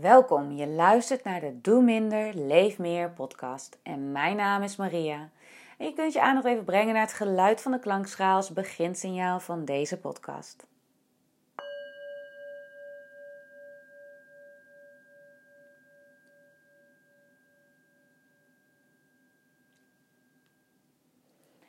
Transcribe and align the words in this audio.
Welkom, 0.00 0.52
je 0.52 0.66
luistert 0.66 1.24
naar 1.24 1.40
de 1.40 1.60
Doe 1.60 1.82
Minder, 1.82 2.34
Leef 2.34 2.78
Meer 2.78 3.10
podcast. 3.10 3.78
En 3.82 4.12
mijn 4.12 4.36
naam 4.36 4.62
is 4.62 4.76
Maria. 4.76 5.30
En 5.78 5.86
je 5.86 5.92
kunt 5.92 6.12
je 6.12 6.20
aandacht 6.22 6.46
even 6.46 6.64
brengen 6.64 6.94
naar 6.94 7.02
het 7.02 7.12
geluid 7.12 7.60
van 7.60 7.72
de 7.72 7.78
klankschaal 7.78 8.36
als 8.36 8.52
beginsignaal 8.52 9.40
van 9.40 9.64
deze 9.64 9.98
podcast. 9.98 10.66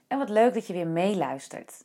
En 0.07 0.17
wat 0.17 0.29
leuk 0.29 0.53
dat 0.53 0.67
je 0.67 0.73
weer 0.73 0.87
meeluistert. 0.87 1.83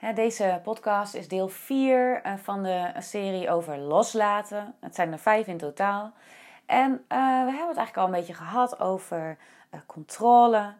Deze 0.00 0.60
podcast 0.62 1.14
is 1.14 1.28
deel 1.28 1.48
4 1.48 2.22
eh, 2.22 2.32
van 2.42 2.62
de 2.62 2.92
serie 2.98 3.50
over 3.50 3.78
loslaten. 3.78 4.74
Het 4.80 4.94
zijn 4.94 5.12
er 5.12 5.18
vijf 5.18 5.46
in 5.46 5.58
totaal. 5.58 6.12
En 6.66 6.90
uh, 6.92 6.98
we 7.44 7.50
hebben 7.50 7.68
het 7.68 7.76
eigenlijk 7.76 7.96
al 7.96 8.04
een 8.04 8.10
beetje 8.10 8.34
gehad 8.34 8.80
over 8.80 9.36
uh, 9.74 9.80
controle, 9.86 10.72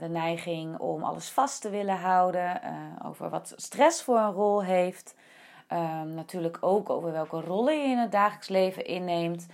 de 0.00 0.08
neiging 0.08 0.78
om 0.78 1.02
alles 1.02 1.30
vast 1.30 1.60
te 1.60 1.70
willen 1.70 1.96
houden, 1.96 2.60
over 3.04 3.30
wat 3.30 3.52
stress 3.56 4.02
voor 4.02 4.18
een 4.18 4.32
rol 4.32 4.62
heeft. 4.62 5.14
Ehm, 5.66 6.14
natuurlijk 6.14 6.58
ook 6.60 6.90
over 6.90 7.12
welke 7.12 7.40
rollen 7.40 7.78
je 7.78 7.88
in 7.88 7.98
het 7.98 8.12
dagelijks 8.12 8.48
leven 8.48 8.84
inneemt. 8.84 9.46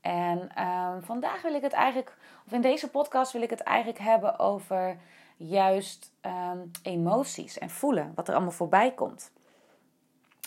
En 0.00 0.50
ehm, 0.54 1.00
vandaag 1.00 1.42
wil 1.42 1.54
ik 1.54 1.62
het 1.62 1.72
eigenlijk, 1.72 2.16
of 2.46 2.52
in 2.52 2.60
deze 2.60 2.90
podcast 2.90 3.32
wil 3.32 3.42
ik 3.42 3.50
het 3.50 3.62
eigenlijk 3.62 3.98
hebben 3.98 4.38
over 4.38 4.96
juist 5.38 6.12
ehm, 6.20 6.58
emoties 6.82 7.58
en 7.58 7.70
voelen, 7.70 8.12
wat 8.14 8.28
er 8.28 8.34
allemaal 8.34 8.52
voorbij 8.52 8.92
komt. 8.92 9.30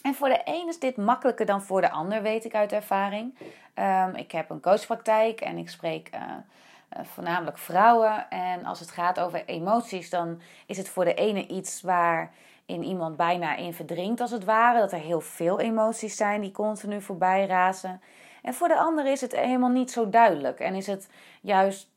En 0.02 0.14
voor 0.14 0.30
de 0.30 0.41
een 0.45 0.67
is 0.67 0.80
dit 0.80 0.98
makkelijker 0.98 1.45
dan 1.45 1.62
voor 1.62 1.81
de 1.81 1.90
ander, 1.90 2.22
weet 2.22 2.45
ik 2.45 2.55
uit 2.55 2.72
ervaring. 2.72 3.38
Um, 3.76 4.16
ik 4.16 4.31
heb 4.31 4.50
een 4.50 4.62
coachpraktijk 4.62 5.41
en 5.41 5.58
ik 5.58 5.70
spreek 5.70 6.09
uh, 6.14 6.22
uh, 6.22 7.06
voornamelijk 7.06 7.58
vrouwen. 7.58 8.30
En 8.30 8.66
als 8.66 8.80
het 8.80 8.92
gaat 8.92 9.19
over 9.19 9.45
emoties, 9.45 10.09
dan 10.09 10.42
is 10.66 10.78
het 10.78 10.89
voor 10.89 11.06
de 11.06 11.14
ene 11.14 11.47
iets 11.47 11.81
waar 11.81 12.31
in 12.66 12.84
iemand 12.84 13.17
bijna 13.17 13.56
in 13.56 13.73
verdrinkt, 13.73 14.22
als 14.22 14.31
het 14.31 14.44
ware. 14.44 14.80
Dat 14.80 14.92
er 14.92 15.00
heel 15.00 15.22
veel 15.22 15.59
emoties 15.59 16.16
zijn 16.16 16.42
die 16.42 16.52
continu 16.52 17.02
voorbij 17.02 17.45
razen. 17.45 18.02
En 18.42 18.53
voor 18.53 18.67
de 18.67 18.78
ander 18.78 19.06
is 19.06 19.22
het 19.22 19.36
helemaal 19.36 19.69
niet 19.69 19.92
zo 19.92 20.09
duidelijk. 20.09 20.59
En 20.59 20.75
is 20.75 20.88
het 20.88 21.09
juist 21.42 21.91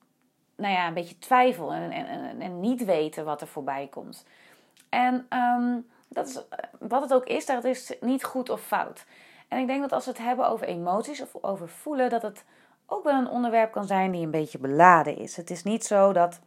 nou 0.57 0.75
ja, 0.75 0.87
een 0.87 0.95
beetje 0.95 1.19
twijfel 1.19 1.73
en, 1.73 1.91
en, 1.91 2.41
en 2.41 2.61
niet 2.61 2.85
weten 2.85 3.25
wat 3.25 3.41
er 3.41 3.47
voorbij 3.47 3.89
komt. 3.91 4.27
En 4.89 5.27
ehm, 5.29 5.79
dat 6.09 6.29
is, 6.29 6.41
wat 6.79 7.03
het 7.03 7.15
ook 7.15 7.25
is, 7.25 7.47
dat 7.47 7.65
is 7.65 7.93
niet 8.01 8.25
goed 8.25 8.51
of 8.51 8.61
fout. 8.61 9.05
En 9.49 9.59
ik 9.59 9.67
denk 9.67 9.81
dat 9.81 9.93
als 9.93 10.05
we 10.05 10.11
het 10.11 10.21
hebben 10.21 10.49
over 10.49 10.67
emoties 10.67 11.23
of 11.23 11.35
over 11.41 11.69
voelen, 11.69 12.11
dat 12.11 12.23
het 12.23 12.45
ook 12.87 13.05
wel 13.05 13.19
een 13.19 13.29
onderwerp 13.29 13.73
kan 13.73 13.87
zijn 13.87 14.11
die 14.11 14.25
een 14.25 14.31
beetje 14.31 14.59
beladen 14.59 15.17
is. 15.17 15.37
Het 15.37 15.51
is 15.51 15.63
niet 15.63 15.85
zo 15.85 16.13
dat 16.13 16.41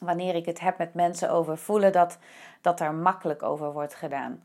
wanneer 0.00 0.34
ik 0.34 0.46
het 0.46 0.60
heb 0.60 0.78
met 0.78 0.94
mensen 0.94 1.30
over 1.30 1.58
voelen, 1.58 1.92
dat, 1.92 2.18
dat 2.60 2.78
daar 2.78 2.94
makkelijk 2.94 3.42
over 3.42 3.72
wordt 3.72 3.94
gedaan. 3.94 4.42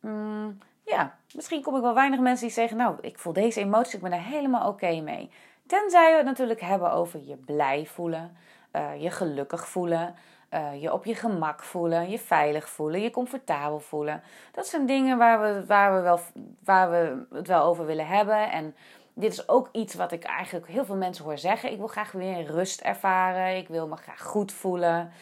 Mm, 0.00 0.58
ja, 0.84 1.16
misschien 1.34 1.62
kom 1.62 1.76
ik 1.76 1.82
wel 1.82 1.94
weinig 1.94 2.20
mensen 2.20 2.46
die 2.46 2.54
zeggen, 2.54 2.76
nou, 2.76 2.96
ik 3.00 3.18
voel 3.18 3.32
deze 3.32 3.60
emoties, 3.60 3.94
ik 3.94 4.00
ben 4.00 4.10
daar 4.10 4.24
helemaal 4.24 4.68
oké 4.68 5.00
mee. 5.00 5.30
Tenzij 5.72 6.10
we 6.10 6.16
het 6.16 6.26
natuurlijk 6.26 6.60
hebben 6.60 6.92
over 6.92 7.20
je 7.24 7.36
blij 7.36 7.86
voelen, 7.86 8.36
uh, 8.72 9.02
je 9.02 9.10
gelukkig 9.10 9.68
voelen, 9.68 10.14
uh, 10.50 10.82
je 10.82 10.92
op 10.92 11.04
je 11.04 11.14
gemak 11.14 11.62
voelen, 11.62 12.10
je 12.10 12.18
veilig 12.18 12.68
voelen, 12.68 13.00
je 13.00 13.10
comfortabel 13.10 13.80
voelen. 13.80 14.22
Dat 14.52 14.66
zijn 14.66 14.86
dingen 14.86 15.18
waar 15.18 15.40
we, 15.40 15.66
waar 15.66 15.94
we, 15.94 16.00
wel, 16.00 16.20
waar 16.64 16.90
we 16.90 17.26
het 17.36 17.46
wel 17.46 17.62
over 17.62 17.86
willen 17.86 18.06
hebben. 18.06 18.50
En 18.50 18.74
dit 19.14 19.32
is 19.32 19.48
ook 19.48 19.68
iets 19.72 19.94
wat 19.94 20.12
ik 20.12 20.24
eigenlijk 20.24 20.66
heel 20.66 20.84
veel 20.84 20.96
mensen 20.96 21.24
hoor 21.24 21.38
zeggen. 21.38 21.72
Ik 21.72 21.78
wil 21.78 21.86
graag 21.86 22.12
weer 22.12 22.44
rust 22.46 22.80
ervaren. 22.80 23.56
Ik 23.56 23.68
wil 23.68 23.88
me 23.88 23.96
graag 23.96 24.22
goed 24.22 24.52
voelen. 24.52 25.12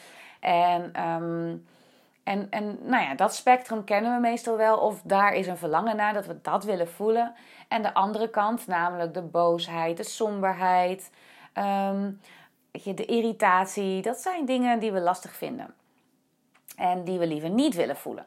En, 0.40 1.04
um, 1.04 1.66
en, 2.24 2.46
en 2.50 2.78
nou 2.82 3.02
ja, 3.02 3.14
dat 3.14 3.34
spectrum 3.34 3.84
kennen 3.84 4.14
we 4.14 4.20
meestal 4.20 4.56
wel. 4.56 4.78
Of 4.78 5.02
daar 5.04 5.34
is 5.34 5.46
een 5.46 5.56
verlangen 5.56 5.96
naar 5.96 6.12
dat 6.12 6.26
we 6.26 6.40
dat 6.42 6.64
willen 6.64 6.88
voelen. 6.88 7.34
En 7.70 7.82
de 7.82 7.94
andere 7.94 8.30
kant, 8.30 8.66
namelijk 8.66 9.14
de 9.14 9.22
boosheid, 9.22 9.96
de 9.96 10.02
somberheid, 10.02 11.10
um, 11.54 12.20
de 12.72 13.04
irritatie. 13.04 14.02
Dat 14.02 14.18
zijn 14.18 14.44
dingen 14.44 14.78
die 14.78 14.92
we 14.92 15.00
lastig 15.00 15.32
vinden. 15.32 15.74
En 16.76 17.04
die 17.04 17.18
we 17.18 17.26
liever 17.26 17.50
niet 17.50 17.74
willen 17.74 17.96
voelen. 17.96 18.24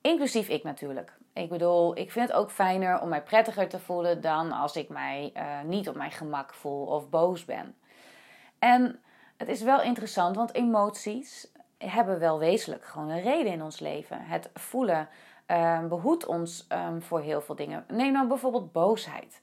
Inclusief 0.00 0.48
ik 0.48 0.62
natuurlijk. 0.62 1.12
Ik 1.32 1.48
bedoel, 1.48 1.98
ik 1.98 2.12
vind 2.12 2.28
het 2.28 2.36
ook 2.36 2.50
fijner 2.50 3.00
om 3.00 3.08
mij 3.08 3.22
prettiger 3.22 3.68
te 3.68 3.78
voelen 3.78 4.20
dan 4.20 4.52
als 4.52 4.76
ik 4.76 4.88
mij 4.88 5.32
uh, 5.36 5.42
niet 5.64 5.88
op 5.88 5.94
mijn 5.94 6.10
gemak 6.10 6.54
voel 6.54 6.86
of 6.86 7.08
boos 7.08 7.44
ben. 7.44 7.74
En 8.58 9.00
het 9.36 9.48
is 9.48 9.62
wel 9.62 9.82
interessant, 9.82 10.36
want 10.36 10.54
emoties 10.54 11.48
hebben 11.78 12.18
wel 12.18 12.38
wezenlijk 12.38 12.84
gewoon 12.84 13.08
een 13.08 13.22
reden 13.22 13.52
in 13.52 13.62
ons 13.62 13.80
leven. 13.80 14.20
Het 14.20 14.50
voelen 14.54 15.08
um, 15.50 15.88
behoedt 15.88 16.26
ons 16.26 16.66
um, 16.72 17.02
voor 17.02 17.20
heel 17.20 17.40
veel 17.40 17.54
dingen. 17.54 17.84
Neem 17.88 18.12
nou 18.12 18.28
bijvoorbeeld 18.28 18.72
boosheid. 18.72 19.40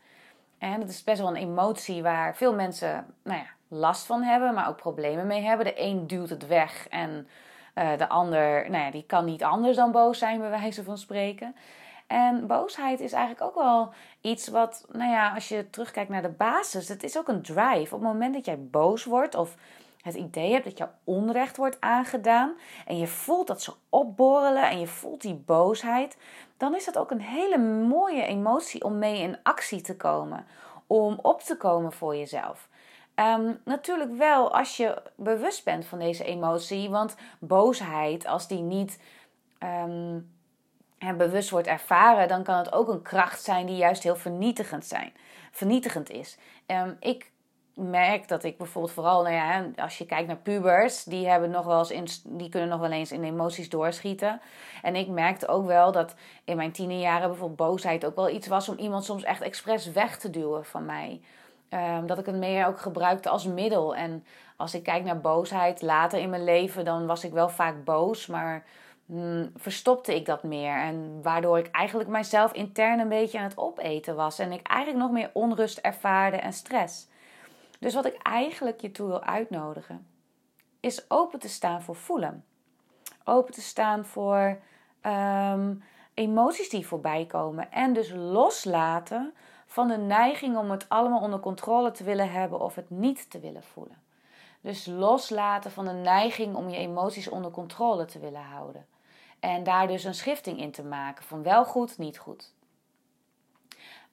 En 0.57 0.79
dat 0.79 0.89
is 0.89 1.03
best 1.03 1.19
wel 1.19 1.29
een 1.29 1.35
emotie 1.35 2.03
waar 2.03 2.35
veel 2.35 2.53
mensen 2.53 3.05
nou 3.23 3.37
ja, 3.37 3.45
last 3.67 4.05
van 4.05 4.21
hebben, 4.21 4.53
maar 4.53 4.67
ook 4.67 4.77
problemen 4.77 5.27
mee 5.27 5.41
hebben. 5.41 5.65
De 5.65 5.81
een 5.81 6.07
duwt 6.07 6.29
het 6.29 6.47
weg 6.47 6.87
en 6.89 7.27
uh, 7.75 7.97
de 7.97 8.09
ander, 8.09 8.69
nou 8.69 8.83
ja, 8.83 8.91
die 8.91 9.05
kan 9.05 9.25
niet 9.25 9.43
anders 9.43 9.75
dan 9.75 9.91
boos 9.91 10.17
zijn, 10.17 10.39
bij 10.39 10.49
wijze 10.49 10.83
van 10.83 10.97
spreken. 10.97 11.55
En 12.07 12.47
boosheid 12.47 12.99
is 12.99 13.11
eigenlijk 13.11 13.45
ook 13.45 13.63
wel 13.63 13.93
iets 14.21 14.47
wat, 14.47 14.85
nou 14.91 15.11
ja, 15.11 15.33
als 15.33 15.47
je 15.47 15.69
terugkijkt 15.69 16.09
naar 16.09 16.21
de 16.21 16.29
basis, 16.29 16.87
het 16.87 17.03
is 17.03 17.17
ook 17.17 17.27
een 17.27 17.41
drive. 17.41 17.95
Op 17.95 18.01
het 18.01 18.11
moment 18.11 18.33
dat 18.33 18.45
jij 18.45 18.59
boos 18.59 19.03
wordt 19.03 19.35
of 19.35 19.55
het 20.05 20.15
idee 20.15 20.51
hebt 20.51 20.63
dat 20.63 20.77
je 20.77 20.87
onrecht 21.03 21.57
wordt 21.57 21.77
aangedaan 21.79 22.53
en 22.85 22.97
je 22.97 23.07
voelt 23.07 23.47
dat 23.47 23.61
ze 23.61 23.73
opborrelen 23.89 24.69
en 24.69 24.79
je 24.79 24.87
voelt 24.87 25.21
die 25.21 25.33
boosheid, 25.33 26.17
dan 26.57 26.75
is 26.75 26.85
dat 26.85 26.97
ook 26.97 27.11
een 27.11 27.21
hele 27.21 27.57
mooie 27.87 28.25
emotie 28.25 28.83
om 28.83 28.97
mee 28.97 29.21
in 29.21 29.37
actie 29.43 29.81
te 29.81 29.95
komen, 29.95 30.45
om 30.87 31.19
op 31.21 31.41
te 31.41 31.57
komen 31.57 31.91
voor 31.91 32.15
jezelf. 32.15 32.69
Um, 33.15 33.59
natuurlijk 33.63 34.17
wel 34.17 34.55
als 34.55 34.77
je 34.77 35.01
bewust 35.15 35.63
bent 35.63 35.85
van 35.85 35.99
deze 35.99 36.23
emotie, 36.23 36.89
want 36.89 37.15
boosheid, 37.39 38.27
als 38.27 38.47
die 38.47 38.61
niet 38.61 38.99
um, 39.59 40.33
bewust 41.17 41.49
wordt 41.49 41.67
ervaren, 41.67 42.27
dan 42.27 42.43
kan 42.43 42.57
het 42.57 42.73
ook 42.73 42.87
een 42.87 43.01
kracht 43.01 43.43
zijn 43.43 43.65
die 43.65 43.75
juist 43.75 44.03
heel 44.03 44.15
vernietigend, 44.15 44.85
zijn, 44.85 45.13
vernietigend 45.51 46.09
is. 46.09 46.37
Um, 46.67 46.97
ik 46.99 47.31
merk 47.75 48.27
dat 48.27 48.43
ik 48.43 48.57
bijvoorbeeld 48.57 48.93
vooral, 48.93 49.23
nou 49.23 49.35
ja, 49.35 49.71
als 49.75 49.97
je 49.97 50.05
kijkt 50.05 50.27
naar 50.27 50.37
pubers, 50.37 51.03
die, 51.03 51.27
hebben 51.27 51.49
nog 51.49 51.65
wel 51.65 51.89
eens 51.89 52.21
die 52.25 52.49
kunnen 52.49 52.69
nog 52.69 52.79
wel 52.79 52.91
eens 52.91 53.11
in 53.11 53.23
emoties 53.23 53.69
doorschieten. 53.69 54.41
En 54.81 54.95
ik 54.95 55.07
merkte 55.07 55.47
ook 55.47 55.65
wel 55.65 55.91
dat 55.91 56.15
in 56.43 56.55
mijn 56.55 56.71
tienerjaren 56.71 57.27
bijvoorbeeld 57.27 57.69
boosheid 57.69 58.05
ook 58.05 58.15
wel 58.15 58.29
iets 58.29 58.47
was 58.47 58.69
om 58.69 58.77
iemand 58.77 59.05
soms 59.05 59.23
echt 59.23 59.41
expres 59.41 59.91
weg 59.91 60.17
te 60.17 60.29
duwen 60.29 60.65
van 60.65 60.85
mij. 60.85 61.21
Um, 61.69 62.07
dat 62.07 62.17
ik 62.17 62.25
het 62.25 62.35
meer 62.35 62.65
ook 62.65 62.79
gebruikte 62.79 63.29
als 63.29 63.45
middel. 63.45 63.95
En 63.95 64.25
als 64.55 64.73
ik 64.73 64.83
kijk 64.83 65.03
naar 65.03 65.21
boosheid 65.21 65.81
later 65.81 66.19
in 66.19 66.29
mijn 66.29 66.43
leven, 66.43 66.85
dan 66.85 67.05
was 67.05 67.23
ik 67.23 67.31
wel 67.31 67.49
vaak 67.49 67.83
boos, 67.83 68.27
maar 68.27 68.63
hmm, 69.05 69.51
verstopte 69.55 70.15
ik 70.15 70.25
dat 70.25 70.43
meer. 70.43 70.77
En 70.77 71.19
waardoor 71.21 71.57
ik 71.57 71.71
eigenlijk 71.71 72.09
mijzelf 72.09 72.53
intern 72.53 72.99
een 72.99 73.09
beetje 73.09 73.37
aan 73.37 73.43
het 73.43 73.57
opeten 73.57 74.15
was. 74.15 74.39
En 74.39 74.51
ik 74.51 74.67
eigenlijk 74.67 75.03
nog 75.03 75.11
meer 75.11 75.29
onrust 75.33 75.77
ervaarde 75.77 76.37
en 76.37 76.53
stress. 76.53 77.07
Dus 77.79 77.93
wat 77.93 78.05
ik 78.05 78.17
eigenlijk 78.21 78.81
je 78.81 78.91
toe 78.91 79.07
wil 79.07 79.23
uitnodigen, 79.23 80.07
is 80.79 81.11
open 81.11 81.39
te 81.39 81.49
staan 81.49 81.81
voor 81.81 81.95
voelen. 81.95 82.45
Open 83.23 83.53
te 83.53 83.61
staan 83.61 84.05
voor 84.05 84.59
um, 85.01 85.83
emoties 86.13 86.69
die 86.69 86.87
voorbij 86.87 87.25
komen. 87.25 87.71
En 87.71 87.93
dus 87.93 88.11
loslaten 88.15 89.33
van 89.65 89.87
de 89.87 89.97
neiging 89.97 90.57
om 90.57 90.71
het 90.71 90.89
allemaal 90.89 91.21
onder 91.21 91.39
controle 91.39 91.91
te 91.91 92.03
willen 92.03 92.31
hebben 92.31 92.59
of 92.59 92.75
het 92.75 92.89
niet 92.89 93.29
te 93.29 93.39
willen 93.39 93.63
voelen. 93.63 94.03
Dus 94.61 94.85
loslaten 94.85 95.71
van 95.71 95.85
de 95.85 95.91
neiging 95.91 96.55
om 96.55 96.69
je 96.69 96.77
emoties 96.77 97.29
onder 97.29 97.51
controle 97.51 98.05
te 98.05 98.19
willen 98.19 98.43
houden. 98.43 98.85
En 99.39 99.63
daar 99.63 99.87
dus 99.87 100.03
een 100.03 100.13
schifting 100.13 100.59
in 100.59 100.71
te 100.71 100.83
maken 100.83 101.23
van 101.23 101.43
wel 101.43 101.65
goed, 101.65 101.97
niet 101.97 102.17
goed. 102.17 102.53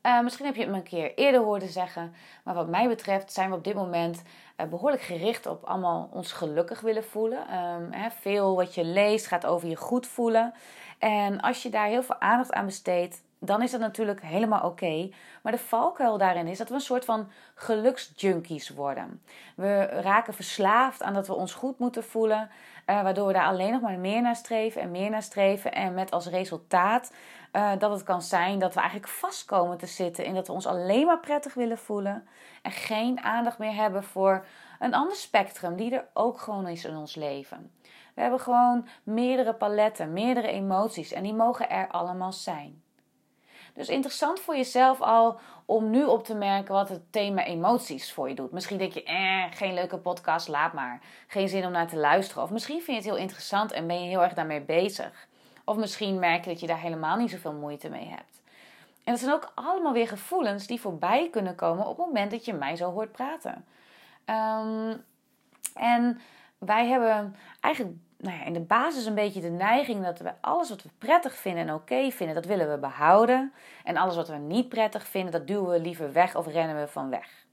Uh, 0.03 0.21
misschien 0.21 0.47
heb 0.47 0.55
je 0.55 0.61
het 0.61 0.71
me 0.71 0.77
een 0.77 0.83
keer 0.83 1.15
eerder 1.15 1.41
horen 1.41 1.69
zeggen. 1.69 2.15
Maar 2.45 2.55
wat 2.55 2.69
mij 2.69 2.89
betreft 2.89 3.33
zijn 3.33 3.51
we 3.51 3.57
op 3.57 3.65
dit 3.65 3.75
moment 3.75 4.23
uh, 4.57 4.67
behoorlijk 4.67 5.03
gericht 5.03 5.47
op 5.47 5.65
allemaal 5.65 6.09
ons 6.13 6.33
gelukkig 6.33 6.81
willen 6.81 7.05
voelen. 7.05 7.55
Um, 7.55 8.11
veel 8.11 8.57
wat 8.57 8.75
je 8.75 8.85
leest 8.85 9.27
gaat 9.27 9.47
over 9.47 9.69
je 9.69 9.77
goed 9.77 10.07
voelen. 10.07 10.55
En 10.99 11.41
als 11.41 11.63
je 11.63 11.69
daar 11.69 11.87
heel 11.87 12.03
veel 12.03 12.21
aandacht 12.21 12.53
aan 12.53 12.67
besteedt, 12.67 13.23
dan 13.45 13.63
is 13.63 13.71
dat 13.71 13.81
natuurlijk 13.81 14.23
helemaal 14.23 14.65
oké. 14.65 15.11
Maar 15.43 15.53
de 15.53 15.59
valkuil 15.59 16.19
daarin 16.19 16.47
is 16.47 16.59
dat 16.59 16.69
we 16.69 16.75
een 16.75 16.81
soort 16.81 17.05
van 17.05 17.31
geluksjunkies 17.55 18.69
worden. 18.69 19.23
We 19.57 19.83
raken 19.85 20.35
verslaafd 20.35 21.03
aan 21.03 21.15
dat 21.15 21.27
we 21.27 21.35
ons 21.35 21.55
goed 21.55 21.79
moeten 21.79 22.05
voelen, 22.05 22.51
uh, 22.87 23.03
waardoor 23.03 23.27
we 23.27 23.33
daar 23.33 23.47
alleen 23.47 23.73
nog 23.73 23.81
maar 23.81 23.99
meer 23.99 24.23
naar 24.23 24.37
streven 24.37 24.83
en 24.83 24.91
meer 24.91 25.11
naar 25.11 25.23
streven. 25.23 25.73
En 25.73 25.95
met 25.95 26.11
als 26.11 26.27
resultaat 26.27 27.13
Uh, 27.57 27.73
dat 27.79 27.91
het 27.91 28.03
kan 28.03 28.23
zijn 28.23 28.59
dat 28.59 28.75
we 28.75 28.81
eigenlijk 28.81 29.13
vast 29.13 29.45
komen 29.45 29.79
te 29.79 29.87
zitten 29.87 30.25
in 30.25 30.35
dat 30.35 30.47
we 30.47 30.53
ons 30.53 30.67
alleen 30.67 31.07
maar 31.07 31.21
prettig 31.21 31.55
willen 31.55 31.79
voelen 31.79 32.29
en 32.63 32.71
geen 32.71 33.21
aandacht 33.21 33.59
meer 33.59 33.75
hebben 33.75 34.05
voor 34.05 34.45
een 34.79 34.95
ander 34.95 35.17
spectrum 35.17 35.77
die 35.77 35.95
er 35.95 36.07
ook 36.13 36.41
gewoon 36.41 36.69
is 36.69 36.85
in 36.85 36.97
ons 36.97 37.15
leven. 37.15 37.73
We 38.15 38.21
hebben 38.21 38.41
gewoon 38.41 38.89
meerdere 39.03 39.55
paletten, 39.55 40.13
meerdere 40.13 40.49
emoties 40.49 41.13
en 41.13 41.23
die 41.23 41.35
mogen 41.35 41.71
er 41.71 41.89
allemaal 41.89 42.33
zijn. 42.33 42.83
Dus 43.75 43.89
interessant 43.89 44.41
voor 44.41 44.57
jezelf 44.57 45.01
al 45.01 45.39
om 45.65 45.91
nu 45.91 46.05
op 46.05 46.25
te 46.25 46.35
merken 46.35 46.75
wat 46.75 46.89
het 46.89 47.13
thema 47.13 47.45
emoties 47.45 48.13
voor 48.13 48.29
je 48.29 48.35
doet. 48.35 48.53
Misschien 48.53 48.79
denk 48.79 48.93
je, 48.93 49.03
eh, 49.03 49.45
geen 49.51 49.75
leuke 49.75 49.99
podcast, 49.99 50.49
laat 50.49 50.73
maar. 50.73 51.01
Geen 51.27 51.49
zin 51.49 51.65
om 51.65 51.73
naar 51.73 51.89
te 51.89 51.97
luisteren. 51.97 52.43
Of 52.43 52.51
misschien 52.51 52.83
vind 52.83 52.87
je 52.87 52.95
het 52.95 53.05
heel 53.05 53.23
interessant 53.23 53.73
en 53.73 53.87
ben 53.87 54.03
je 54.03 54.09
heel 54.09 54.23
erg 54.23 54.35
daarmee 54.35 54.61
bezig. 54.61 55.29
Of 55.65 55.77
misschien 55.77 56.19
merk 56.19 56.45
je 56.45 56.51
dat 56.51 56.61
je 56.61 56.67
daar 56.67 56.81
helemaal 56.81 57.17
niet 57.17 57.31
zoveel 57.31 57.53
moeite 57.53 57.89
mee 57.89 58.07
hebt. 58.07 58.43
En 59.05 59.13
dat 59.13 59.19
zijn 59.19 59.33
ook 59.33 59.53
allemaal 59.55 59.93
weer 59.93 60.09
gevoelens 60.09 60.67
die 60.67 60.81
voorbij 60.81 61.29
kunnen 61.31 61.55
komen 61.55 61.87
op 61.87 61.97
het 61.97 62.07
moment 62.07 62.31
dat 62.31 62.45
je 62.45 62.53
mij 62.53 62.77
zo 62.77 62.91
hoort 62.91 63.13
praten. 63.13 63.65
Ehm, 64.25 64.97
en 65.75 66.21
wij 66.59 66.87
hebben 66.87 67.37
eigenlijk 67.61 67.97
nou 68.23 68.39
ja, 68.39 68.45
in 68.45 68.53
de 68.53 68.61
basis 68.61 69.07
een 69.07 69.15
beetje 69.15 69.41
de 69.41 69.51
neiging 69.51 70.05
dat 70.05 70.19
we 70.19 70.33
alles 70.41 70.69
wat 70.69 70.83
we 70.83 70.89
prettig 70.99 71.35
vinden 71.35 71.69
en 71.69 71.75
oké 71.75 72.11
vinden, 72.11 72.35
dat 72.35 72.45
willen 72.45 72.71
we 72.71 72.79
behouden. 72.79 73.53
En 73.85 73.97
alles 73.97 74.17
wat 74.17 74.29
we 74.29 74.37
niet 74.37 74.69
prettig 74.69 75.07
vinden, 75.07 75.33
dat 75.33 75.47
duwen 75.47 75.71
we 75.71 75.81
liever 75.81 76.13
weg 76.13 76.37
of 76.37 76.47
rennen 76.47 76.81
we 76.81 76.89
van 76.89 77.11
weg. 77.11 77.47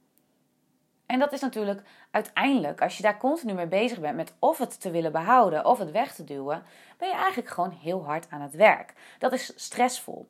En 1.05 1.19
dat 1.19 1.33
is 1.33 1.41
natuurlijk 1.41 1.81
uiteindelijk, 2.11 2.81
als 2.81 2.97
je 2.97 3.03
daar 3.03 3.17
continu 3.17 3.53
mee 3.53 3.67
bezig 3.67 3.99
bent 3.99 4.15
met 4.15 4.33
of 4.39 4.57
het 4.57 4.81
te 4.81 4.91
willen 4.91 5.11
behouden 5.11 5.65
of 5.65 5.79
het 5.79 5.91
weg 5.91 6.13
te 6.15 6.23
duwen, 6.23 6.63
ben 6.97 7.07
je 7.07 7.15
eigenlijk 7.15 7.49
gewoon 7.49 7.71
heel 7.71 8.05
hard 8.05 8.27
aan 8.29 8.41
het 8.41 8.53
werk. 8.53 8.93
Dat 9.19 9.33
is 9.33 9.53
stressvol. 9.55 10.29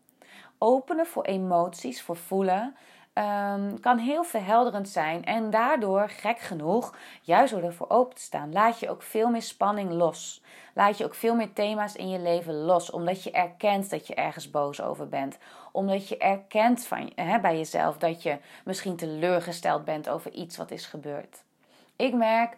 Openen 0.57 1.06
voor 1.06 1.24
emoties, 1.24 2.01
voor 2.01 2.18
voelen, 2.18 2.75
um, 3.19 3.80
kan 3.80 3.98
heel 3.98 4.24
verhelderend 4.24 4.89
zijn. 4.89 5.25
En 5.25 5.50
daardoor, 5.50 6.10
gek 6.10 6.39
genoeg, 6.39 6.95
juist 7.21 7.54
door 7.54 7.63
ervoor 7.63 7.89
open 7.89 8.16
te 8.16 8.21
staan, 8.21 8.51
laat 8.51 8.80
je 8.80 8.89
ook 8.89 9.01
veel 9.01 9.30
meer 9.30 9.42
spanning 9.42 9.92
los. 9.92 10.42
Laat 10.74 10.98
je 10.98 11.06
ook 11.06 11.16
veel 11.16 11.36
meer 11.36 11.54
thema's 11.54 11.95
in 11.95 12.10
je 12.10 12.19
leven 12.19 12.54
los. 12.54 12.92
Omdat 12.92 13.24
je 13.24 13.31
erkent 13.31 13.89
dat 13.89 14.07
je 14.07 14.16
ergens 14.16 14.50
boos 14.50 14.81
over 14.81 15.10
bent. 15.10 15.38
Omdat 15.71 16.07
je 16.07 16.18
erkent 16.18 16.86
van, 16.86 17.12
bij 17.42 17.57
jezelf 17.57 17.98
dat 17.98 18.24
je 18.24 18.38
misschien 18.66 18.95
teleurgesteld 18.95 19.86
bent 19.86 20.10
over 20.10 20.31
iets 20.31 20.57
wat 20.57 20.72
is 20.72 20.86
gebeurd. 20.86 21.44
Ik 21.95 22.13
merk 22.13 22.57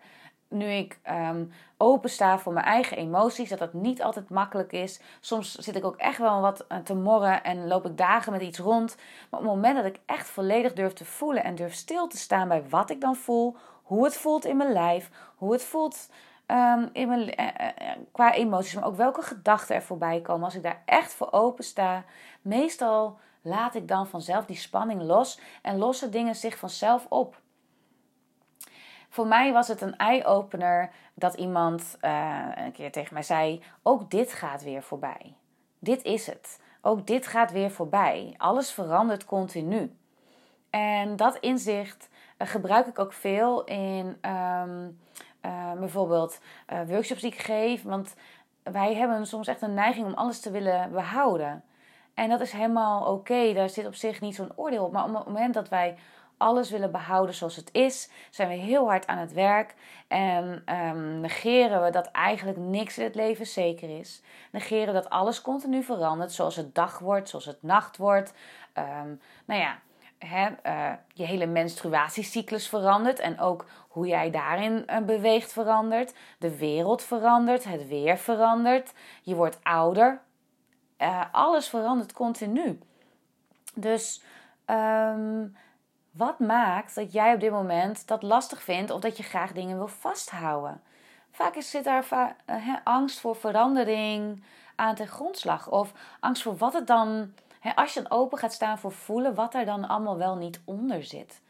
nu 0.52 0.66
ik 0.66 1.00
um, 1.10 1.52
opensta 1.78 2.40
voor 2.40 2.54
mijn 2.54 2.66
eigen 2.66 2.98
emoties, 2.98 3.50
dat 3.50 3.60
dat 3.60 3.74
niet 3.74 4.04
altijd 4.04 4.30
makkelijk 4.30 4.72
is. 4.72 5.02
Soms 5.20 5.56
zit 5.56 5.76
ik 5.76 5.86
ook 5.86 5.96
echt 5.96 6.18
wel 6.18 6.42
wat 6.42 6.66
eh, 6.68 6.78
te 6.78 6.96
morren 6.96 7.44
en 7.44 7.68
loop 7.68 7.86
ik 7.86 7.98
dagen 7.98 8.32
met 8.32 8.42
iets 8.42 8.60
rond. 8.60 8.96
Maar 9.30 9.40
op 9.40 9.46
het 9.46 9.56
moment 9.56 9.76
dat 9.76 9.86
ik 9.86 10.00
echt 10.06 10.30
volledig 10.30 10.74
durf 10.74 10.94
te 10.94 11.06
voelen 11.06 11.44
en 11.44 11.56
durf 11.56 11.74
stil 11.74 12.08
te 12.08 12.18
staan 12.18 12.48
bij 12.48 12.64
wat 12.70 12.90
ik 12.90 13.02
dan 13.02 13.16
voel, 13.16 13.56
hoe 13.84 14.04
het 14.04 14.18
voelt 14.18 14.46
in 14.46 14.58
mijn 14.58 14.72
lijf, 14.72 15.10
hoe 15.36 15.52
het 15.52 15.64
voelt 15.64 16.10
um, 16.48 16.90
in 16.94 17.08
mijn, 17.08 17.42
uh, 17.42 17.48
uh, 17.48 17.92
qua 18.12 18.34
emoties, 18.34 18.74
maar 18.74 18.86
ook 18.86 18.96
welke 18.96 19.22
gedachten 19.22 19.76
er 19.76 19.82
voorbij 19.82 20.22
komen. 20.22 20.44
Als 20.44 20.56
ik 20.56 20.64
daar 20.64 20.82
echt 20.86 21.14
voor 21.14 21.32
open 21.32 21.64
sta, 21.64 22.04
meestal 22.42 23.20
laat 23.42 23.76
ik 23.76 23.88
dan 23.88 24.08
vanzelf 24.08 24.46
die 24.46 24.56
spanning 24.56 25.02
los 25.02 25.40
en 25.62 25.78
lossen 25.78 26.12
dingen 26.12 26.36
zich 26.36 26.58
vanzelf 26.58 27.06
op. 27.10 27.41
Voor 29.12 29.28
mij 29.28 29.54
was 29.54 29.68
het 29.68 29.82
een 29.82 29.98
eye-opener 29.98 30.92
dat 31.14 31.34
iemand 31.34 31.98
uh, 32.02 32.46
een 32.56 32.72
keer 32.72 32.92
tegen 32.92 33.14
mij 33.14 33.24
zei: 33.24 33.64
Ook 33.84 34.12
dit 34.12 34.34
gaat 34.34 34.64
weer 34.64 34.84
voorbij. 34.84 35.36
Dit 35.80 36.04
is 36.04 36.28
het. 36.28 36.60
Ook 36.82 37.08
dit 37.08 37.28
gaat 37.28 37.52
weer 37.52 37.72
voorbij. 37.72 38.34
Alles 38.38 38.72
verandert 38.72 39.26
continu. 39.26 39.96
En 40.70 41.16
dat 41.16 41.36
inzicht 41.36 42.10
uh, 42.38 42.48
gebruik 42.48 42.88
ik 42.88 43.00
ook 43.00 43.14
veel 43.14 43.64
in 43.64 44.18
um, 44.22 45.00
uh, 45.46 45.72
bijvoorbeeld 45.80 46.40
workshops 46.88 47.22
die 47.22 47.32
ik 47.32 47.42
geef. 47.42 47.84
Want 47.84 48.16
wij 48.64 48.96
hebben 48.96 49.28
soms 49.28 49.48
echt 49.48 49.62
een 49.62 49.74
neiging 49.74 50.06
om 50.06 50.14
alles 50.14 50.40
te 50.40 50.52
willen 50.52 50.92
behouden. 50.92 51.64
En 52.14 52.30
dat 52.30 52.42
is 52.42 52.52
helemaal 52.52 53.14
oké. 53.14 53.54
Daar 53.54 53.70
zit 53.70 53.86
op 53.86 53.96
zich 53.96 54.22
niet 54.22 54.36
zo'n 54.36 54.52
oordeel 54.56 54.86
op. 54.86 54.92
Maar 54.92 55.06
op 55.06 55.16
het 55.16 55.26
moment 55.26 55.54
dat 55.54 55.70
wij 55.70 55.98
alles 56.42 56.70
willen 56.70 56.92
behouden 56.92 57.36
zoals 57.36 57.56
het 57.56 57.70
is, 57.72 58.10
zijn 58.30 58.50
we 58.50 58.54
heel 58.54 58.88
hard 58.88 59.08
aan 59.08 59.18
het 59.18 59.34
werk 59.34 59.74
en 60.08 60.64
um, 60.76 61.20
negeren 61.20 61.84
we 61.84 61.90
dat 61.90 62.12
eigenlijk 62.12 62.58
niks 62.58 62.98
in 62.98 63.04
het 63.04 63.16
leven 63.16 63.46
zeker 63.46 64.00
is. 64.00 64.24
Negeren 64.52 64.94
dat 64.94 65.10
alles 65.10 65.42
continu 65.42 65.84
verandert, 65.84 66.32
zoals 66.32 66.56
het 66.56 66.76
dag 66.76 67.00
wordt, 67.00 67.30
zoals 67.30 67.46
het 67.46 67.64
nacht 67.64 67.98
wordt. 67.98 68.34
Um, 68.78 69.22
nou 69.46 69.62
ja, 69.62 69.80
He, 70.18 70.50
uh, 70.64 70.94
je 71.14 71.26
hele 71.26 71.46
menstruatiecyclus 71.46 72.70
verandert 72.70 73.20
en 73.20 73.40
ook 73.40 73.66
hoe 73.88 74.08
jij 74.08 74.30
daarin 74.30 74.86
uh, 74.88 74.98
beweegt 74.98 75.54
verandert. 75.54 76.14
De 76.40 76.58
wereld 76.58 77.04
verandert, 77.04 77.64
het 77.64 77.88
weer 77.88 78.18
verandert, 78.18 78.94
je 79.22 79.36
wordt 79.36 79.60
ouder. 79.64 80.22
Uh, 80.98 81.24
alles 81.32 81.70
verandert 81.70 82.14
continu. 82.14 82.80
Dus 83.76 84.24
um, 84.66 85.56
wat 86.12 86.40
maakt 86.40 86.96
dat 86.96 87.12
jij 87.14 87.34
op 87.34 87.40
dit 87.40 87.52
moment 87.52 88.08
dat 88.08 88.24
lastig 88.24 88.64
vindt 88.64 88.92
of 88.92 89.00
dat 89.00 89.18
je 89.18 89.24
graag 89.24 89.52
dingen 89.52 89.78
wil 89.78 89.88
vasthouden? 89.88 90.82
Vaak 91.32 91.56
zit 91.62 91.84
daar 91.84 92.36
uh, 92.50 92.76
angst 92.84 93.20
voor 93.20 93.36
verandering 93.36 94.44
aan 94.76 94.96
ten 94.96 95.08
grondslag. 95.08 95.70
Of 95.70 95.92
angst 96.20 96.44
voor 96.44 96.58
wat 96.58 96.74
het 96.74 96.88
dan, 96.88 97.34
als 97.76 97.94
je 97.94 98.02
dan 98.02 98.12
open 98.12 98.38
gaat 98.38 98.54
staan 98.54 98.80
voor 98.80 98.92
voelen, 98.92 99.36
wat 99.36 99.54
er 99.54 99.66
dan 99.66 99.88
allemaal 99.88 100.18
wel 100.18 100.36
niet 100.36 100.62
onder 100.66 101.04
zit. 101.04 101.42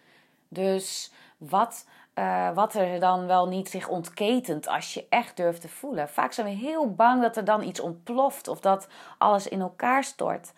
Dus 0.48 1.12
wat, 1.38 1.88
uh, 2.16 2.54
wat 2.54 2.74
er 2.74 3.00
dan 3.00 3.28
wel 3.28 3.48
niet 3.48 3.70
zich 3.70 3.88
ontketent 3.88 4.68
als 4.68 4.94
je 4.94 5.06
echt 5.10 5.38
durft 5.38 5.62
te 5.62 5.70
voelen. 5.70 6.10
Vaak 6.10 6.34
zijn 6.34 6.48
we 6.48 6.54
heel 6.54 6.94
bang 6.94 7.22
dat 7.22 7.38
er 7.38 7.46
dan 7.46 7.64
iets 7.64 7.80
ontploft 7.80 8.48
of 8.48 8.60
dat 8.60 8.88
alles 9.18 9.48
in 9.48 9.62
elkaar 9.62 10.04
stort. 10.04 10.54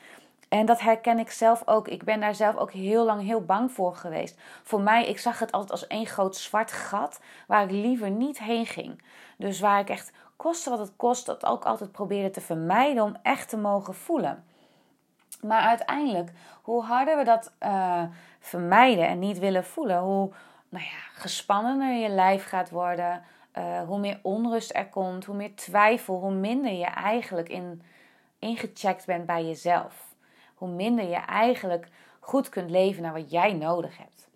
En 0.53 0.65
dat 0.65 0.79
herken 0.79 1.19
ik 1.19 1.31
zelf 1.31 1.61
ook. 1.65 1.87
Ik 1.87 2.03
ben 2.03 2.19
daar 2.19 2.35
zelf 2.35 2.55
ook 2.55 2.71
heel 2.71 3.05
lang 3.05 3.21
heel 3.21 3.45
bang 3.45 3.71
voor 3.71 3.95
geweest. 3.95 4.39
Voor 4.63 4.81
mij, 4.81 5.07
ik 5.07 5.19
zag 5.19 5.39
het 5.39 5.51
altijd 5.51 5.71
als 5.71 5.87
één 5.87 6.05
groot 6.05 6.35
zwart 6.35 6.71
gat 6.71 7.19
waar 7.47 7.63
ik 7.63 7.71
liever 7.71 8.09
niet 8.09 8.39
heen 8.39 8.65
ging. 8.65 9.01
Dus 9.37 9.59
waar 9.59 9.79
ik 9.79 9.89
echt, 9.89 10.11
koste 10.35 10.69
wat 10.69 10.79
het 10.79 10.95
kost, 10.95 11.25
dat 11.25 11.45
ook 11.45 11.63
altijd 11.63 11.91
probeerde 11.91 12.29
te 12.29 12.41
vermijden 12.41 13.03
om 13.03 13.17
echt 13.23 13.49
te 13.49 13.57
mogen 13.57 13.93
voelen. 13.93 14.43
Maar 15.41 15.61
uiteindelijk, 15.61 16.31
hoe 16.61 16.83
harder 16.83 17.17
we 17.17 17.23
dat 17.23 17.51
uh, 17.59 18.03
vermijden 18.39 19.07
en 19.07 19.19
niet 19.19 19.39
willen 19.39 19.65
voelen, 19.65 19.99
hoe 19.99 20.31
nou 20.69 20.83
ja, 20.83 21.21
gespannener 21.21 21.93
je 21.93 22.09
lijf 22.09 22.45
gaat 22.45 22.69
worden, 22.69 23.23
uh, 23.57 23.81
hoe 23.81 23.99
meer 23.99 24.19
onrust 24.21 24.75
er 24.75 24.87
komt, 24.87 25.25
hoe 25.25 25.35
meer 25.35 25.55
twijfel, 25.55 26.19
hoe 26.19 26.33
minder 26.33 26.71
je 26.71 26.85
eigenlijk 26.85 27.49
in, 27.49 27.81
ingecheckt 28.39 29.05
bent 29.05 29.25
bij 29.25 29.45
jezelf 29.45 30.12
hoe 30.63 30.71
minder 30.71 31.05
je 31.05 31.15
eigenlijk 31.15 31.87
goed 32.19 32.49
kunt 32.49 32.69
leven 32.69 33.03
naar 33.03 33.13
wat 33.13 33.31
jij 33.31 33.53
nodig 33.53 33.97
hebt. 33.97 34.29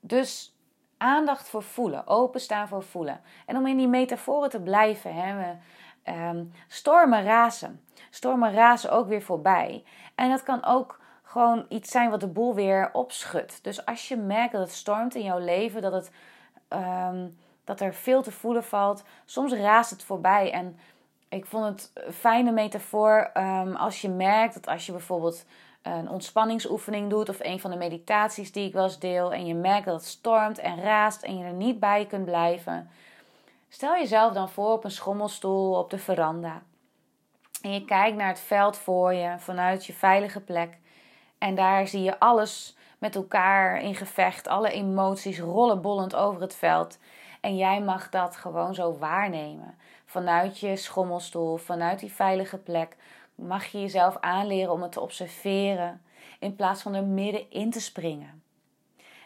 Dus 0.00 0.56
aandacht 0.96 1.48
voor 1.48 1.62
voelen, 1.62 2.06
openstaan 2.06 2.68
voor 2.68 2.82
voelen. 2.82 3.20
En 3.46 3.56
om 3.56 3.66
in 3.66 3.76
die 3.76 3.88
metaforen 3.88 4.50
te 4.50 4.60
blijven, 4.60 5.14
hè, 5.14 5.36
we, 5.36 5.54
um, 6.12 6.52
stormen 6.68 7.24
razen. 7.24 7.84
Stormen 8.10 8.52
razen 8.52 8.90
ook 8.90 9.08
weer 9.08 9.22
voorbij. 9.22 9.84
En 10.14 10.30
dat 10.30 10.42
kan 10.42 10.64
ook 10.64 11.00
gewoon 11.22 11.66
iets 11.68 11.90
zijn 11.90 12.10
wat 12.10 12.20
de 12.20 12.28
boel 12.28 12.54
weer 12.54 12.90
opschudt. 12.92 13.64
Dus 13.64 13.86
als 13.86 14.08
je 14.08 14.16
merkt 14.16 14.52
dat 14.52 14.60
het 14.60 14.72
stormt 14.72 15.14
in 15.14 15.24
jouw 15.24 15.38
leven, 15.38 15.82
dat, 15.82 15.92
het, 15.92 16.10
um, 16.68 17.38
dat 17.64 17.80
er 17.80 17.94
veel 17.94 18.22
te 18.22 18.32
voelen 18.32 18.64
valt, 18.64 19.04
soms 19.24 19.52
raast 19.52 19.90
het 19.90 20.04
voorbij. 20.04 20.52
En 20.52 20.78
ik 21.30 21.46
vond 21.46 21.64
het 21.64 21.90
een 21.94 22.12
fijne 22.12 22.52
metafoor 22.52 23.30
um, 23.34 23.76
als 23.76 24.00
je 24.00 24.08
merkt 24.08 24.54
dat 24.54 24.66
als 24.66 24.86
je 24.86 24.92
bijvoorbeeld 24.92 25.44
een 25.82 26.08
ontspanningsoefening 26.08 27.10
doet 27.10 27.28
of 27.28 27.40
een 27.40 27.60
van 27.60 27.70
de 27.70 27.76
meditaties 27.76 28.52
die 28.52 28.66
ik 28.66 28.72
wel 28.72 28.98
deel 28.98 29.32
en 29.32 29.46
je 29.46 29.54
merkt 29.54 29.84
dat 29.84 29.94
het 29.94 30.04
stormt 30.04 30.58
en 30.58 30.82
raast 30.82 31.22
en 31.22 31.38
je 31.38 31.44
er 31.44 31.52
niet 31.52 31.80
bij 31.80 32.06
kunt 32.06 32.24
blijven. 32.24 32.90
Stel 33.68 33.92
jezelf 33.92 34.32
dan 34.32 34.48
voor 34.48 34.72
op 34.72 34.84
een 34.84 34.90
schommelstoel 34.90 35.74
op 35.74 35.90
de 35.90 35.98
veranda. 35.98 36.62
En 37.62 37.72
je 37.72 37.84
kijkt 37.84 38.16
naar 38.16 38.28
het 38.28 38.40
veld 38.40 38.76
voor 38.76 39.14
je 39.14 39.34
vanuit 39.38 39.86
je 39.86 39.92
veilige 39.92 40.40
plek. 40.40 40.78
En 41.38 41.54
daar 41.54 41.86
zie 41.86 42.02
je 42.02 42.18
alles 42.18 42.76
met 42.98 43.16
elkaar 43.16 43.82
in 43.82 43.94
gevecht. 43.94 44.48
Alle 44.48 44.70
emoties 44.70 45.40
rollen 45.40 45.80
bollend 45.80 46.16
over 46.16 46.40
het 46.40 46.54
veld. 46.54 46.98
En 47.40 47.56
jij 47.56 47.80
mag 47.80 48.08
dat 48.08 48.36
gewoon 48.36 48.74
zo 48.74 48.98
waarnemen 48.98 49.78
vanuit 50.10 50.58
je 50.58 50.76
schommelstoel, 50.76 51.56
vanuit 51.56 51.98
die 51.98 52.12
veilige 52.12 52.58
plek, 52.58 52.96
mag 53.34 53.66
je 53.66 53.80
jezelf 53.80 54.16
aanleren 54.20 54.72
om 54.72 54.82
het 54.82 54.92
te 54.92 55.00
observeren 55.00 56.02
in 56.38 56.56
plaats 56.56 56.82
van 56.82 56.94
er 56.94 57.04
middenin 57.04 57.70
te 57.70 57.80
springen. 57.80 58.42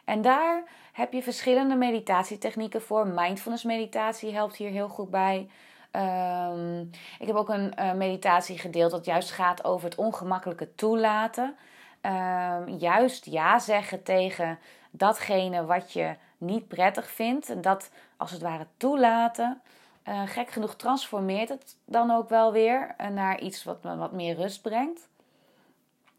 En 0.05 0.23
daar 0.23 0.63
heb 0.93 1.13
je 1.13 1.23
verschillende 1.23 1.75
meditatietechnieken 1.75 2.83
voor. 2.83 3.07
Mindfulness 3.07 3.65
meditatie 3.65 4.33
helpt 4.33 4.57
hier 4.57 4.71
heel 4.71 4.89
goed 4.89 5.11
bij. 5.11 5.49
Ehm, 5.91 6.81
ik 7.19 7.27
heb 7.27 7.37
ook 7.37 7.49
een 7.49 7.73
uh, 7.79 7.93
meditatie 7.93 8.59
gedeeld 8.59 8.91
dat 8.91 9.05
juist 9.05 9.31
gaat 9.31 9.65
over 9.65 9.85
het 9.89 9.99
ongemakkelijke 9.99 10.75
toelaten. 10.75 11.57
Ehm, 12.01 12.69
juist 12.69 13.25
ja 13.25 13.59
zeggen 13.59 14.03
tegen 14.03 14.59
datgene 14.91 15.65
wat 15.65 15.93
je 15.93 16.15
niet 16.39 16.69
prettig 16.69 17.11
vindt. 17.11 17.51
En 17.51 17.61
dat 17.61 17.91
als 18.17 18.31
het 18.31 18.43
ware 18.43 18.67
toelaten. 18.77 19.61
Uh, 20.09 20.23
gek 20.27 20.51
genoeg 20.51 20.75
transformeert 20.75 21.49
het 21.49 21.77
dan 21.85 22.11
ook 22.11 22.29
wel 22.29 22.53
weer 22.53 22.95
naar 23.13 23.41
iets 23.41 23.65
wat, 23.65 23.79
wat 23.83 24.13
meer 24.13 24.37
rust 24.37 24.63
brengt. 24.63 25.09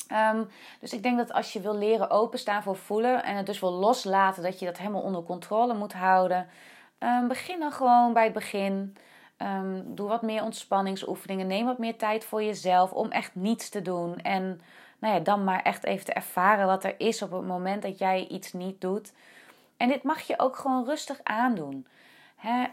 Ehm, 0.07 0.43
dus 0.79 0.93
ik 0.93 1.03
denk 1.03 1.17
dat 1.17 1.33
als 1.33 1.53
je 1.53 1.61
wil 1.61 1.77
leren 1.77 2.09
openstaan 2.09 2.63
voor 2.63 2.75
voelen 2.75 3.23
en 3.23 3.35
het 3.35 3.45
dus 3.45 3.59
wil 3.59 3.71
loslaten 3.71 4.43
dat 4.43 4.59
je 4.59 4.65
dat 4.65 4.77
helemaal 4.77 5.01
onder 5.01 5.23
controle 5.23 5.73
moet 5.73 5.93
houden, 5.93 6.47
um, 6.99 7.27
begin 7.27 7.59
dan 7.59 7.71
gewoon 7.71 8.13
bij 8.13 8.23
het 8.23 8.33
begin. 8.33 8.97
Um, 9.37 9.95
doe 9.95 10.07
wat 10.07 10.21
meer 10.21 10.43
ontspanningsoefeningen. 10.43 11.47
Neem 11.47 11.65
wat 11.65 11.77
meer 11.77 11.97
tijd 11.97 12.25
voor 12.25 12.43
jezelf 12.43 12.91
om 12.91 13.11
echt 13.11 13.35
niets 13.35 13.69
te 13.69 13.81
doen. 13.81 14.15
En 14.17 14.61
nou 14.99 15.13
ja, 15.13 15.19
dan 15.19 15.43
maar 15.43 15.61
echt 15.61 15.83
even 15.83 16.05
te 16.05 16.13
ervaren 16.13 16.65
wat 16.65 16.83
er 16.83 16.95
is 16.97 17.21
op 17.21 17.31
het 17.31 17.45
moment 17.45 17.81
dat 17.81 17.97
jij 17.97 18.27
iets 18.27 18.53
niet 18.53 18.81
doet. 18.81 19.13
En 19.77 19.87
dit 19.87 20.03
mag 20.03 20.21
je 20.21 20.39
ook 20.39 20.55
gewoon 20.55 20.85
rustig 20.85 21.19
aandoen. 21.23 21.87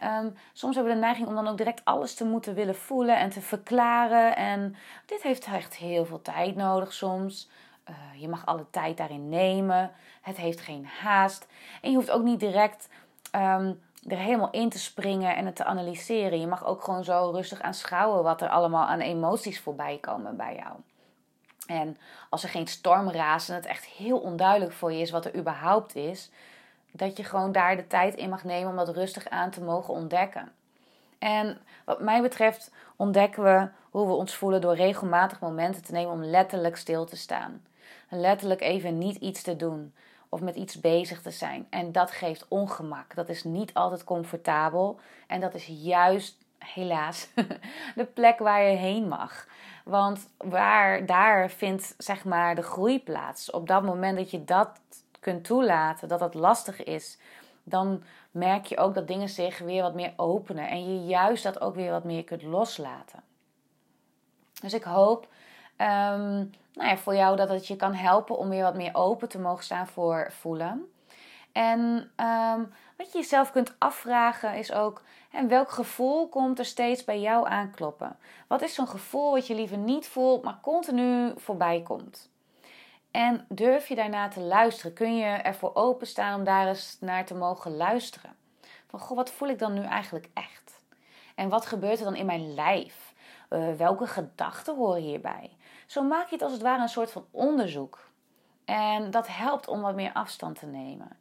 Um, 0.02 0.34
soms 0.52 0.74
hebben 0.74 0.92
we 0.92 1.00
de 1.00 1.04
neiging 1.04 1.28
om 1.28 1.34
dan 1.34 1.48
ook 1.48 1.56
direct 1.56 1.84
alles 1.84 2.14
te 2.14 2.24
moeten 2.24 2.54
willen 2.54 2.76
voelen 2.76 3.18
en 3.18 3.30
te 3.30 3.40
verklaren. 3.40 4.36
En 4.36 4.76
dit 5.06 5.22
heeft 5.22 5.46
echt 5.46 5.76
heel 5.76 6.04
veel 6.04 6.22
tijd 6.22 6.56
nodig 6.56 6.92
soms. 6.92 7.50
Uh, 7.90 8.20
je 8.20 8.28
mag 8.28 8.46
alle 8.46 8.66
tijd 8.70 8.96
daarin 8.96 9.28
nemen. 9.28 9.90
Het 10.20 10.36
heeft 10.36 10.60
geen 10.60 10.86
haast. 10.86 11.46
En 11.82 11.90
je 11.90 11.96
hoeft 11.96 12.10
ook 12.10 12.22
niet 12.22 12.40
direct 12.40 12.88
um, 13.36 13.80
er 14.08 14.18
helemaal 14.18 14.50
in 14.50 14.68
te 14.68 14.78
springen 14.78 15.36
en 15.36 15.46
het 15.46 15.56
te 15.56 15.64
analyseren. 15.64 16.40
Je 16.40 16.46
mag 16.46 16.64
ook 16.64 16.84
gewoon 16.84 17.04
zo 17.04 17.30
rustig 17.30 17.60
aanschouwen 17.60 18.22
wat 18.22 18.42
er 18.42 18.48
allemaal 18.48 18.86
aan 18.86 19.00
emoties 19.00 19.60
voorbij 19.60 19.98
komen 20.00 20.36
bij 20.36 20.54
jou. 20.54 20.76
En 21.66 21.98
als 22.30 22.42
er 22.42 22.48
geen 22.48 22.66
storm 22.66 23.10
raast 23.10 23.48
en 23.48 23.54
het 23.54 23.66
echt 23.66 23.84
heel 23.84 24.18
onduidelijk 24.18 24.72
voor 24.72 24.92
je 24.92 25.00
is 25.00 25.10
wat 25.10 25.24
er 25.24 25.36
überhaupt 25.36 25.94
is, 25.94 26.30
dat 26.92 27.16
je 27.16 27.24
gewoon 27.24 27.52
daar 27.52 27.76
de 27.76 27.86
tijd 27.86 28.14
in 28.14 28.28
mag 28.28 28.44
nemen 28.44 28.70
om 28.70 28.76
dat 28.76 28.88
rustig 28.88 29.28
aan 29.28 29.50
te 29.50 29.62
mogen 29.62 29.94
ontdekken. 29.94 30.52
En 31.18 31.58
wat 31.84 32.00
mij 32.00 32.22
betreft 32.22 32.70
ontdekken 32.96 33.42
we 33.42 33.68
hoe 33.90 34.06
we 34.06 34.12
ons 34.12 34.34
voelen 34.34 34.60
door 34.60 34.74
regelmatig 34.74 35.40
momenten 35.40 35.82
te 35.82 35.92
nemen 35.92 36.12
om 36.12 36.24
letterlijk 36.24 36.76
stil 36.76 37.04
te 37.04 37.16
staan. 37.16 37.62
Letterlijk 38.08 38.60
even 38.60 38.98
niet 38.98 39.16
iets 39.16 39.42
te 39.42 39.56
doen 39.56 39.94
of 40.28 40.40
met 40.40 40.56
iets 40.56 40.80
bezig 40.80 41.22
te 41.22 41.30
zijn. 41.30 41.66
En 41.70 41.92
dat 41.92 42.10
geeft 42.10 42.46
ongemak. 42.48 43.14
Dat 43.14 43.28
is 43.28 43.44
niet 43.44 43.74
altijd 43.74 44.04
comfortabel. 44.04 45.00
En 45.26 45.40
dat 45.40 45.54
is 45.54 45.66
juist, 45.66 46.36
helaas, 46.58 47.28
de 47.94 48.04
plek 48.14 48.38
waar 48.38 48.62
je 48.62 48.76
heen 48.76 49.08
mag. 49.08 49.46
Want 49.84 50.28
waar, 50.36 51.06
daar 51.06 51.50
vindt 51.50 51.94
zeg 51.98 52.24
maar 52.24 52.54
de 52.54 52.62
groei 52.62 53.02
plaats. 53.02 53.50
Op 53.50 53.66
dat 53.66 53.82
moment 53.82 54.16
dat 54.16 54.30
je 54.30 54.44
dat 54.44 54.70
kunt 55.22 55.44
toelaten, 55.44 56.08
dat 56.08 56.18
dat 56.18 56.34
lastig 56.34 56.84
is, 56.84 57.18
dan 57.64 58.02
merk 58.30 58.64
je 58.64 58.78
ook 58.78 58.94
dat 58.94 59.08
dingen 59.08 59.28
zich 59.28 59.58
weer 59.58 59.82
wat 59.82 59.94
meer 59.94 60.12
openen. 60.16 60.68
En 60.68 60.94
je 60.94 61.06
juist 61.06 61.42
dat 61.42 61.60
ook 61.60 61.74
weer 61.74 61.90
wat 61.90 62.04
meer 62.04 62.24
kunt 62.24 62.42
loslaten. 62.42 63.22
Dus 64.62 64.72
ik 64.72 64.82
hoop 64.82 65.28
um, 65.78 66.50
nou 66.74 66.88
ja, 66.88 66.96
voor 66.96 67.14
jou 67.14 67.36
dat 67.36 67.48
het 67.48 67.66
je 67.66 67.76
kan 67.76 67.94
helpen 67.94 68.38
om 68.38 68.48
weer 68.48 68.62
wat 68.62 68.74
meer 68.74 68.94
open 68.94 69.28
te 69.28 69.38
mogen 69.38 69.64
staan 69.64 69.86
voor 69.86 70.32
voelen. 70.32 70.92
En 71.52 71.80
um, 72.16 72.72
wat 72.96 73.12
je 73.12 73.18
jezelf 73.18 73.52
kunt 73.52 73.74
afvragen 73.78 74.54
is 74.54 74.72
ook: 74.72 75.02
en 75.30 75.48
welk 75.48 75.70
gevoel 75.70 76.28
komt 76.28 76.58
er 76.58 76.64
steeds 76.64 77.04
bij 77.04 77.20
jou 77.20 77.48
aankloppen? 77.48 78.16
Wat 78.46 78.62
is 78.62 78.74
zo'n 78.74 78.88
gevoel 78.88 79.30
wat 79.30 79.46
je 79.46 79.54
liever 79.54 79.78
niet 79.78 80.08
voelt, 80.08 80.42
maar 80.42 80.58
continu 80.62 81.32
voorbij 81.36 81.82
komt? 81.82 82.30
En 83.12 83.46
durf 83.48 83.88
je 83.88 83.94
daarna 83.94 84.28
te 84.28 84.40
luisteren? 84.40 84.92
Kun 84.92 85.16
je 85.16 85.24
ervoor 85.24 85.74
openstaan 85.74 86.38
om 86.38 86.44
daar 86.44 86.68
eens 86.68 86.96
naar 87.00 87.24
te 87.24 87.34
mogen 87.34 87.76
luisteren? 87.76 88.36
Van 88.86 89.00
goh, 89.00 89.16
wat 89.16 89.30
voel 89.30 89.48
ik 89.48 89.58
dan 89.58 89.72
nu 89.72 89.82
eigenlijk 89.82 90.28
echt? 90.34 90.80
En 91.34 91.48
wat 91.48 91.66
gebeurt 91.66 91.98
er 91.98 92.04
dan 92.04 92.16
in 92.16 92.26
mijn 92.26 92.54
lijf? 92.54 93.14
Uh, 93.50 93.74
welke 93.74 94.06
gedachten 94.06 94.76
horen 94.76 95.02
hierbij? 95.02 95.56
Zo 95.86 96.02
maak 96.02 96.26
je 96.26 96.34
het 96.34 96.42
als 96.42 96.52
het 96.52 96.62
ware 96.62 96.82
een 96.82 96.88
soort 96.88 97.10
van 97.10 97.26
onderzoek. 97.30 98.10
En 98.64 99.10
dat 99.10 99.26
helpt 99.28 99.68
om 99.68 99.80
wat 99.80 99.94
meer 99.94 100.12
afstand 100.12 100.58
te 100.58 100.66
nemen. 100.66 101.16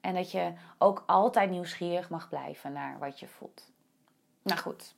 En 0.00 0.14
dat 0.14 0.30
je 0.30 0.52
ook 0.78 1.02
altijd 1.06 1.50
nieuwsgierig 1.50 2.10
mag 2.10 2.28
blijven 2.28 2.72
naar 2.72 2.98
wat 2.98 3.20
je 3.20 3.28
voelt. 3.28 3.70
Nou 4.42 4.60
goed. 4.60 4.94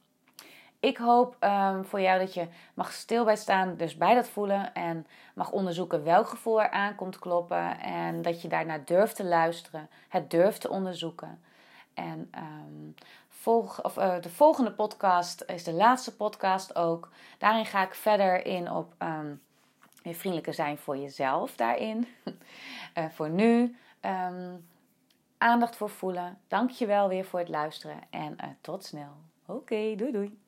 Ik 0.80 0.96
hoop 0.96 1.36
um, 1.40 1.84
voor 1.84 2.00
jou 2.00 2.18
dat 2.18 2.34
je 2.34 2.48
mag 2.74 2.92
stil 2.92 3.24
bij 3.24 3.36
staan, 3.36 3.76
dus 3.76 3.96
bij 3.96 4.14
dat 4.14 4.28
voelen. 4.28 4.74
En 4.74 5.06
mag 5.34 5.50
onderzoeken 5.50 6.04
welk 6.04 6.28
gevoel 6.28 6.62
er 6.62 6.70
aan 6.70 6.94
komt 6.94 7.18
kloppen. 7.18 7.80
En 7.80 8.22
dat 8.22 8.42
je 8.42 8.48
daarnaar 8.48 8.84
durft 8.84 9.16
te 9.16 9.24
luisteren, 9.24 9.88
het 10.08 10.30
durft 10.30 10.60
te 10.60 10.70
onderzoeken. 10.70 11.42
En 11.94 12.30
volg, 13.28 13.84
of, 13.84 13.96
uh, 13.96 14.20
de 14.20 14.30
volgende 14.30 14.72
podcast 14.72 15.42
is 15.46 15.64
de 15.64 15.72
laatste 15.72 16.16
podcast 16.16 16.76
ook. 16.76 17.08
Daarin 17.38 17.66
ga 17.66 17.82
ik 17.82 17.94
verder 17.94 18.46
in 18.46 18.70
op 18.70 18.94
um, 18.98 19.40
vriendelijker 20.02 20.54
zijn 20.54 20.78
voor 20.78 20.96
jezelf 20.96 21.56
daarin. 21.56 22.08
uh, 22.98 23.04
voor 23.16 23.30
nu. 23.30 23.76
Aandacht 25.38 25.76
voor 25.76 25.90
voelen. 25.90 26.38
Dank 26.48 26.70
je 26.70 26.86
wel 26.86 27.08
weer 27.08 27.24
voor 27.24 27.38
het 27.38 27.48
luisteren. 27.48 27.96
En 28.10 28.32
uh, 28.32 28.50
tot 28.60 28.84
snel. 28.84 29.16
Oké, 29.46 29.94
doei 29.96 30.12
doei. 30.12 30.39